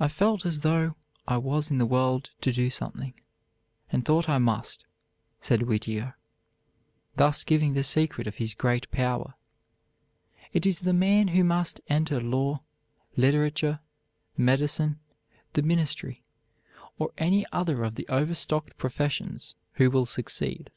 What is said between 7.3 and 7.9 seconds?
giving the